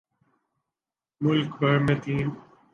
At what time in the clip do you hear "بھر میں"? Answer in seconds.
1.59-1.97